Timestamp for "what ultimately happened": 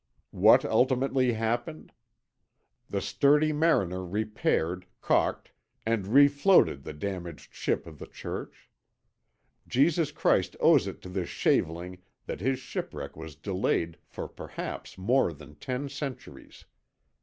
0.31-1.91